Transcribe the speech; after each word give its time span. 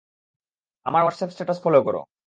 আমার 0.85 1.01
WhatsApp 1.03 1.31
status 1.31 1.57
follow 1.63 1.79
করো। 1.87 2.01